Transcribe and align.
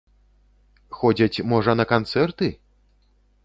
Ходзяць, 1.01 1.43
можа, 1.53 1.77
на 1.81 1.85
канцэрты? 1.95 2.47